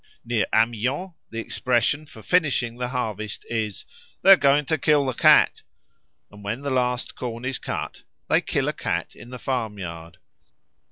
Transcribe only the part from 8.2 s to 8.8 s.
they kill a